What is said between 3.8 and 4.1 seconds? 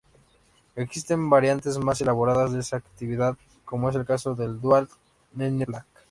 es el